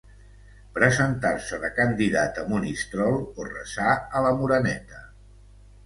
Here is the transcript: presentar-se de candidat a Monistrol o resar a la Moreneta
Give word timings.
presentar-se 0.77 1.59
de 1.67 1.71
candidat 1.81 2.41
a 2.45 2.47
Monistrol 2.55 3.21
o 3.45 3.49
resar 3.55 3.95
a 3.99 4.27
la 4.29 4.37
Moreneta 4.43 5.09